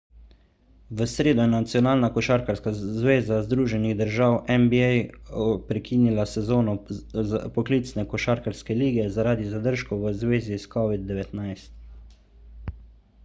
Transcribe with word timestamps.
v 0.99 1.05
sredo 1.09 1.43
je 1.43 1.49
nacionalna 1.49 2.07
košarkarska 2.13 2.71
zveza 2.77 3.35
združenih 3.47 3.91
držav 3.99 4.37
nba 4.63 4.87
prekinila 5.67 6.25
sezono 6.31 6.75
poklicne 7.59 8.07
košarkarske 8.15 8.79
lige 8.81 9.07
zaradi 9.19 9.47
zadržkov 9.53 10.03
v 10.07 10.15
zvezi 10.23 10.59
s 10.65 10.69
covid-19 10.77 11.65